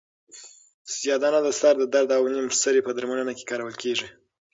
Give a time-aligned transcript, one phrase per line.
[0.93, 4.07] سیاه دانه د سر د درد او نیم سری په درملنه کې کارول کیږي.